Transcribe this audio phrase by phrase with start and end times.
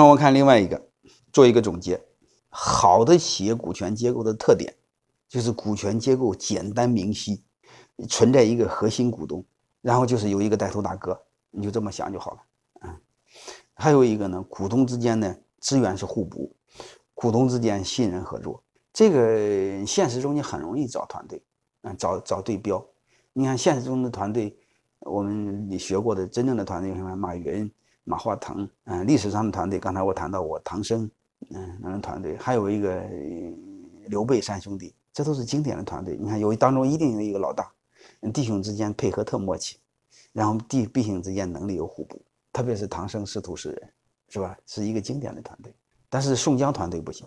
[0.00, 0.88] 让我看另外一个，
[1.30, 2.02] 做一个总结。
[2.48, 4.74] 好的企业股权结构的特点，
[5.28, 7.44] 就是股权结构简单明晰，
[8.08, 9.44] 存在一个核心股东，
[9.82, 12.38] 然后就是有一个带头大哥，你就这么想就好了。
[12.80, 12.96] 嗯，
[13.74, 16.56] 还有一个呢，股东之间呢资源是互补，
[17.12, 18.64] 股东之间信任合作。
[18.94, 21.44] 这个现实中你很容易找团队，
[21.82, 22.82] 嗯，找找对标。
[23.34, 24.56] 你看现实中的团队，
[25.00, 27.70] 我们你学过的真正的团队，什么马云、
[28.10, 31.08] 马化腾，嗯，历史上的团队，刚才我谈到我唐僧。
[31.50, 33.02] 嗯，那团队还有一个
[34.08, 36.16] 刘备三兄弟，这都是经典的团队。
[36.16, 37.72] 你看，有当中一定有一个老大，
[38.34, 39.78] 弟兄之间配合特默契，
[40.32, 42.20] 然后弟弟兄之间能力有互补，
[42.52, 43.92] 特别是唐僧师徒四人，
[44.28, 44.56] 是吧？
[44.66, 45.72] 是一个经典的团队。
[46.08, 47.26] 但是宋江团队不行，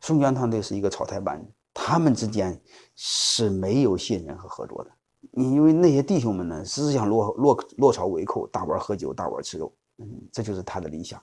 [0.00, 2.58] 宋江团队是一个草台班子，他们之间
[2.94, 4.90] 是没有信任和合作的。
[5.32, 11.22] 你因为那些弟兄们呢，只想落落落草为寇，大碗喝酒，大碗吃肉，嗯，这就是他的理想。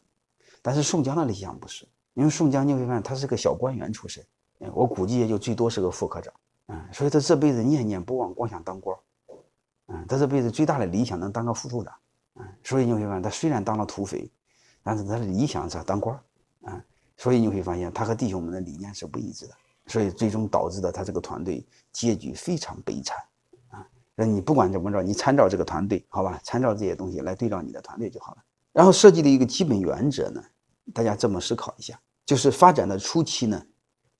[0.61, 1.87] 但是宋江的理想不是。
[2.15, 4.23] 因为宋江你会发现他是个小官员出身，
[4.71, 6.31] 我估计也就最多是个副科长，
[6.67, 8.95] 嗯，所以他这辈子念念不忘，光想当官，
[9.87, 11.91] 嗯，他这辈子最大的理想能当个副处长，
[12.35, 14.31] 嗯，所以你会发现他虽然当了土匪，
[14.83, 16.15] 但是他的理想是当官，
[16.67, 16.79] 嗯，
[17.17, 19.55] 所以你会发现他和弟兄们的理念是不一致的，
[19.87, 23.17] 所以最终导致的他这个团队结局非常悲惨，
[23.69, 28.43] 啊，那你不管怎么着，你参照这个团队，好吧，参照这些东西来对照你的团队就好了。
[28.73, 30.43] 然后设计的一个基本原则呢？
[30.93, 33.65] 大家这么思考一下，就是发展的初期呢，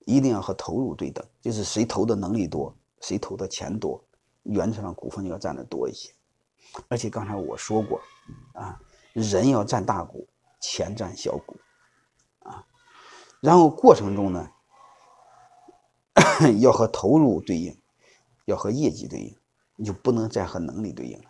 [0.06, 4.02] 一定要和投入对等，就是谁投的能力多，谁投的钱多，
[4.44, 6.14] 原则上股份要占的多一些。
[6.88, 8.00] 而且刚才我说过，
[8.54, 8.80] 啊，
[9.12, 10.26] 人要占大股，
[10.62, 11.58] 钱占小股，
[12.44, 12.66] 啊，
[13.42, 14.50] 然后过程中呢，
[16.62, 17.78] 要和投入对应，
[18.46, 19.36] 要和业绩对应，
[19.76, 21.26] 你就不能再和能力对应了，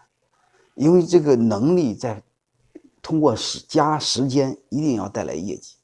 [0.75, 2.21] 因为这个能力在。
[3.03, 5.75] 通过时加时间，一定要带来业绩。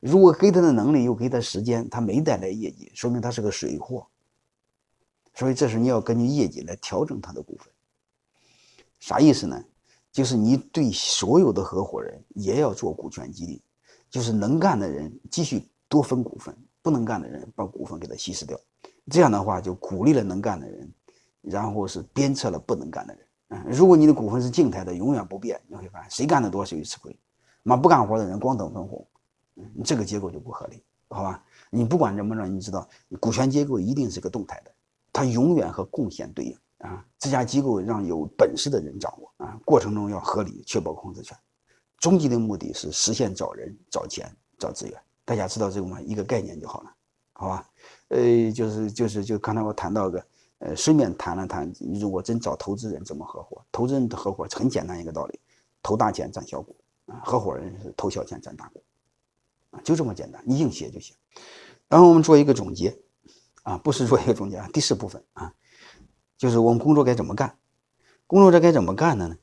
[0.00, 4.06] 如果给他的能力又给他时间，他没带来业绩，说明他是个水货。
[5.34, 7.72] 所以这时你要根据业绩来调整他的股份。
[8.98, 9.62] 啥意思呢？
[10.10, 13.62] 就是你对所有的合伙人也要做股权激励，
[14.10, 18.58] 就是能干的人继续多分股份，不能干的人把股份给他稀释掉。
[19.10, 20.92] 这样的话就鼓励了能干的人，
[21.42, 23.26] 然后是鞭策了不能干的人。
[23.52, 27.18] 嗯，如果你的股份是静态的，永远不变，你会发现谁干的多谁就吃亏，
[27.64, 29.04] 妈不干活的人光等分红，
[29.56, 31.42] 嗯，这个结构就不合理，好吧？
[31.68, 34.70] 你不管怎么着，你知道股权结构一定是个动态的，
[35.12, 37.04] 它永远和贡献对应啊。
[37.18, 41.36] 这家机构让有本事的人掌握啊，过程中要合理，确保控制权，
[41.98, 44.96] 终极的目的是实现找人、找钱、找资源。
[45.24, 46.00] 大家知道这个吗？
[46.02, 46.94] 一个概念就好了，
[47.32, 47.66] 好吧？
[48.10, 50.24] 呃，就是就是就刚才我谈到个。
[50.60, 53.64] 呃，顺便谈了谈，如果真找投资人怎么合伙？
[53.72, 55.40] 投资人的合伙很简单一个道理，
[55.82, 56.76] 投大钱占小股
[57.06, 58.84] 啊，合伙人是投小钱占大股
[59.70, 61.16] 啊，就这么简单，你硬写就行。
[61.88, 62.94] 然后我们做一个总结
[63.62, 65.54] 啊，不是做一个总结啊，第四部分啊，
[66.36, 67.56] 就是我们工作该怎么干？
[68.26, 69.36] 工作这该怎么干的呢？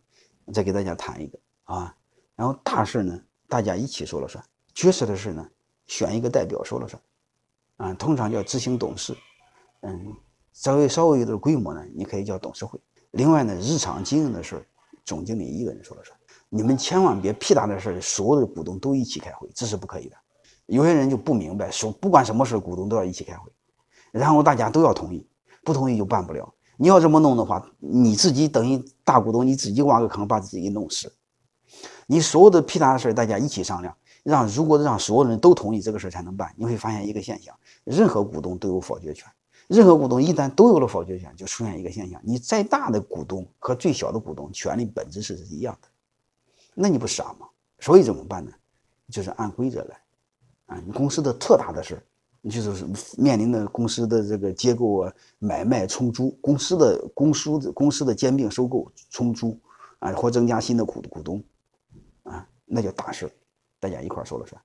[0.54, 1.98] 再给大家谈一个啊，
[2.36, 4.40] 然后大事呢，大家一起说了算；
[4.76, 5.50] 决策的事呢，
[5.88, 7.02] 选一个代表说了算
[7.78, 9.18] 啊，通常叫执行董事，
[9.82, 10.16] 嗯。
[10.58, 12.80] 稍微稍微有点规模呢，你可以叫董事会。
[13.12, 14.66] 另外呢，日常经营的事儿，
[15.06, 16.18] 总经理一个人说了算。
[16.50, 20.16] 你们千万别屁大的事儿，所有的股东都一起开会，这是不可以的。
[20.66, 23.52] 有些人就不明白，说不管什么事儿，股东都要一起开会，
[24.12, 25.28] 然后大家都要同意，
[25.64, 26.52] 不同意就办不了。
[26.76, 31.14] 你要这么弄的话，你自己等于大股东，你自己挖个坑把自己给弄死。
[32.08, 39.30] 你所有的屁大的事儿，大家一起商量，让如果让所有人都同意这个事儿才能办，你会发现一个现象：任何股东都有否决权。
[39.68, 45.88] 任何股东一旦都有了否决权，就出现一个现象：你再大的股东和最小的股东权利本质是一样的，
[46.74, 47.48] 那你不傻吗？
[47.80, 48.52] 所以怎么办呢？
[49.10, 50.02] 就是按规则来，
[50.68, 52.02] 啊，你公司的特大的事
[52.42, 52.86] 你就是
[53.18, 59.60] 面临的公司的这个结构啊、买卖冲租、公司的公司公司的兼并收购冲租
[60.00, 61.44] 啊，或增加新的股股东，
[62.24, 63.30] 啊，那叫大事
[63.80, 64.62] 大家一块说了算。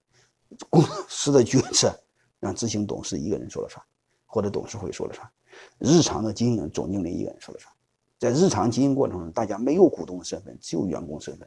[0.71, 1.93] 公司的决策
[2.39, 3.85] 让执行董事一个人说了算。
[4.33, 5.29] 或者董事会说了算，
[5.79, 7.71] 日常的经营总经理一个人说了算，
[8.19, 11.47] 在日常经营过程中，大家没有股东身份，只有员工身份，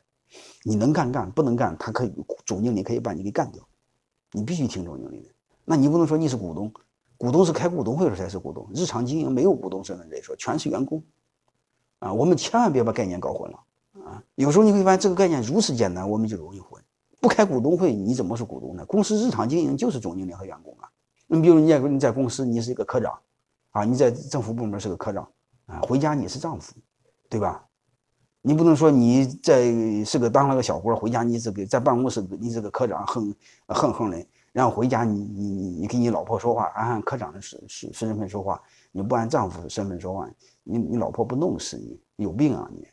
[0.64, 2.14] 你能干干，不能干，他可以
[2.46, 3.68] 总经理可以把你给干掉，
[4.34, 5.30] 你必须听总经理的。
[5.66, 6.72] 那你不能说你是股东，
[7.18, 11.04] 股东是开股东会时才是股东，日常经营没有股东身份这一说，全是员工，
[11.98, 13.60] 啊，我们千万别把概念搞混了
[14.06, 14.24] 啊！
[14.36, 16.80] 有时候你会发现这个概念如此简单，我们就容易混。
[17.20, 18.86] 不开股东会，你怎么是股东呢？
[18.86, 20.88] 公司日常经营就是总经理和员工啊。
[21.28, 23.18] 你比如你在你在公司，你是一个科长，
[23.72, 25.28] 啊，你在政府部门是个科长，
[25.66, 26.74] 啊，回家你是丈夫，
[27.30, 27.66] 对吧？
[28.42, 29.74] 你不能说你在
[30.04, 33.36] 是个当了个小官回家你这个在办公室你这个科长哼
[33.66, 38.62] 哼哼的，然后回家你你你你跟你老婆说话按按科长的身身身份说话，
[38.92, 40.30] 你不按丈夫身份说话，
[40.64, 42.88] 你你老婆不弄死你，有病啊你，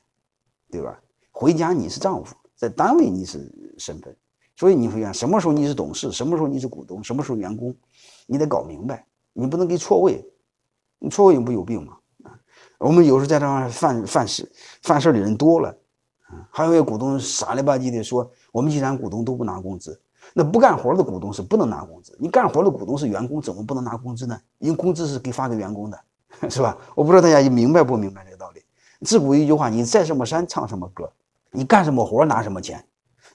[0.70, 0.98] 对吧？
[1.30, 4.16] 回家你是丈夫，在单位你是身份，
[4.56, 7.76] 所以你会想什么时候你是董事，什么时候你是股东，什么时候员工，
[8.26, 10.24] 你得搞明白，你不能给错位，
[10.98, 11.94] 你错位你不有病吗？
[12.24, 12.30] 啊
[12.78, 14.50] 我们有时候在这儿犯犯事
[14.82, 15.68] 犯事的人多了，
[16.22, 20.00] 啊还有一个股东傻了吧唧的说，我们既然股东都不拿工资，
[20.34, 22.16] 那不干活的股东是不能拿工资。
[22.18, 24.38] 你干活的股东是员工，怎么不能拿工资呢？
[24.58, 25.98] 因为工资是给发给员工的，
[26.50, 26.76] 是吧？
[26.94, 28.62] 我不知道大家明白不明白这个道理。
[29.02, 31.10] 自古一句话，你在什么山唱什么歌，
[31.50, 32.84] 你干什么活拿什么钱。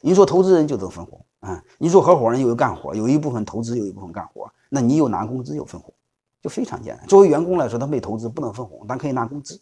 [0.02, 5.94] 你说投资人就得分红啊，你说合伙人又有干活，有一部分投资，有一部分干活，那你又拿工资又分红。
[6.40, 7.08] 就非常简单。
[7.08, 9.60] 作为员工来说，他没投资不能分红，但可以拿工资，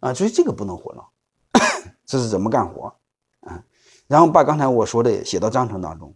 [0.00, 1.08] 啊，所以这个不能混了。
[2.04, 2.94] 这是怎么干活
[3.40, 3.64] 啊？
[4.06, 6.14] 然后把刚才我说的写到章程当中，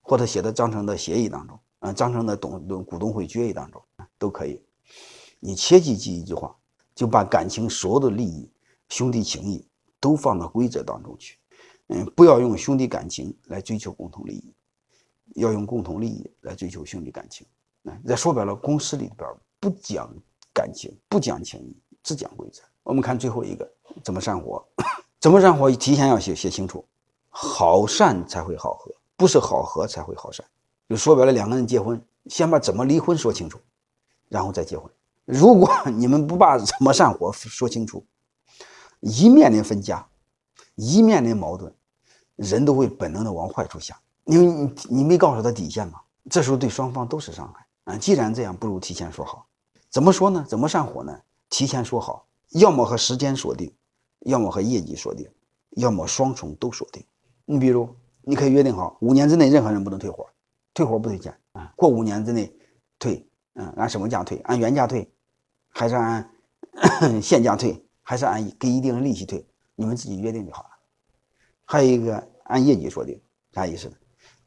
[0.00, 3.80] 或者写到章程的协议当中，啊，章程的董股东会决议当中
[4.16, 4.64] 都可以。
[5.38, 6.56] 你切记记一句话，
[6.94, 8.50] 就把感情所有的利益、
[8.88, 9.68] 兄弟情谊
[10.00, 11.38] 都放到规则当中去。
[11.88, 14.54] 嗯，不要用兄弟感情来追求共同利益，
[15.34, 17.46] 要用共同利益来追求兄弟感情。
[17.82, 19.28] 那再说白了，公司里边
[19.58, 20.12] 不讲
[20.52, 22.62] 感情，不讲情义，只讲规则。
[22.82, 23.70] 我们看最后一个，
[24.02, 24.62] 怎么散伙？
[25.20, 25.70] 怎么散伙？
[25.70, 26.84] 提前要写写清楚，
[27.28, 30.44] 好散才会好合，不是好合才会好散。
[30.88, 33.60] 就说白了，两个人结婚，先把怎么离婚说清楚，
[34.28, 34.90] 然后再结婚。
[35.24, 38.04] 如果 你们不把怎么散伙说清楚，
[39.00, 40.06] 一面临分家，
[40.74, 41.72] 一面临矛盾，
[42.36, 46.00] 人都会本能的往坏处想，因为你你没告诉他底线嘛，
[46.30, 47.66] 这时候对双方都是伤害。
[47.84, 49.46] 啊，既然这样，不如提前说好。
[49.88, 50.44] 怎么说呢？
[50.48, 51.18] 怎么散伙呢？
[51.48, 53.74] 提前说好，要么和时间锁定，
[54.20, 55.28] 要么和业绩锁定，
[55.70, 57.04] 要么双重都锁定。
[57.44, 57.88] 你比如，
[58.22, 60.28] 你可以约定好，五年之内任何人不能退伙，
[60.74, 61.72] 退伙不退钱啊。
[61.76, 62.54] 过五年之内
[62.98, 64.38] 退，嗯，按什么价退？
[64.44, 65.10] 按原价退，
[65.70, 66.30] 还是按
[67.20, 69.44] 现价退，还是按给一定的利息退？
[69.74, 70.68] 你们自己约定就好了。
[71.64, 73.20] 还有一个按业绩锁定，
[73.52, 73.96] 啥意思呢？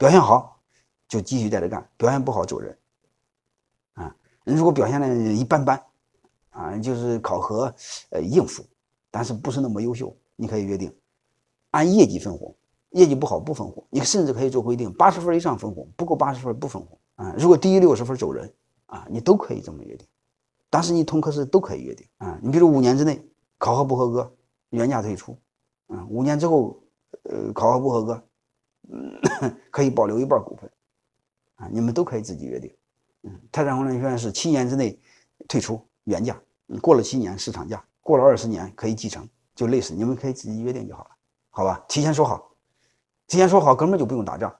[0.03, 0.59] 表现好
[1.07, 2.77] 就继续在这干，表现不好走人。
[3.94, 4.13] 啊
[4.44, 5.81] 如果表现的一般般，
[6.50, 7.73] 啊，就是考核，
[8.09, 8.65] 呃，应付，
[9.09, 10.94] 但是不是那么优秀，你可以约定
[11.71, 12.53] 按业绩分红，
[12.89, 17.33] 业绩不好不分红，你甚至可以做规定，八十分以上分红，不够八十分不分红啊。
[17.38, 18.53] 如果低于六十分走人
[18.88, 20.05] 啊，你都可以这么约定。
[20.69, 23.25] 但是你同科室都可以约定啊，你比如五年之内
[23.57, 24.35] 考核不合格，
[24.71, 25.39] 原价退出，
[25.88, 26.77] 嗯，五年之后，
[27.23, 28.21] 呃，考核不合格，
[28.89, 29.19] 嗯，
[29.71, 30.69] 可以保留一半股份，
[31.56, 32.74] 啊，你们都可以自己约定。
[33.24, 35.00] 嗯，泰山光能院是七年之内
[35.47, 36.39] 退出原价，
[36.81, 41.09] 过了七年市场价，过了二十年可以继承，就类似，你们可以自己约定就好了，
[41.50, 41.83] 好吧？
[41.88, 42.51] 提前说好，
[43.27, 44.53] 提前说好，哥们就不用打仗，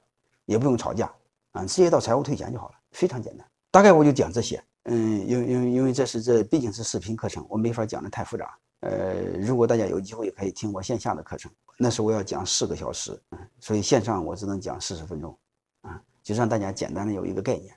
[0.46, 1.14] 也不用吵架
[1.52, 3.46] 啊，直接到财务退钱就好了，非常简单。
[3.70, 8.58] 大概我就讲这些，嗯，因为因为因为这是这毕竟是视频课程，我没法讲的太复杂。
[8.84, 13.18] 呃，如果大家有机会可以听我线下的课程，那是我要讲四个小时，
[13.60, 15.38] 所以线上我只能讲四十分钟，
[15.82, 17.74] 啊，就让大家简单的有一个概念。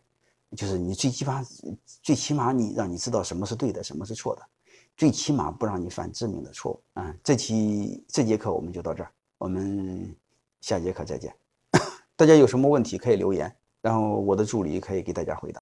[0.56, 1.44] 就是你最起码，
[2.02, 4.42] 最起码你让你知道什么是对的，什么是错的，
[4.96, 7.14] 最起码不让你犯致命的错误啊！
[7.22, 10.12] 这期这节课我们就到这儿，我们
[10.60, 11.34] 下节课再见。
[12.16, 15.54] 大家有什么问题可以留言，然后我的助理可以给大家回答。